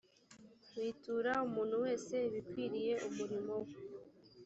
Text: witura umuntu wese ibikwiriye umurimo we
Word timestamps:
witura 0.77 1.31
umuntu 1.47 1.75
wese 1.83 2.13
ibikwiriye 2.27 2.93
umurimo 3.07 3.53
we 3.63 3.71